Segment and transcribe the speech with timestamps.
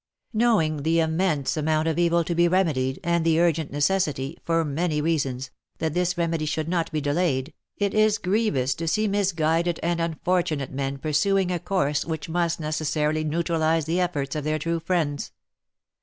[0.33, 4.99] Knowing the immense amount of evil to be remedied, and the urgent necessity, for many
[4.99, 9.19] reasons, that this remedy should not be delayed, it is grievous to see IV PREFACE.
[9.35, 14.43] misguided and unfortunate men pursuing a course which must neces sarily neutralize the efforts of
[14.43, 15.33] their true friends.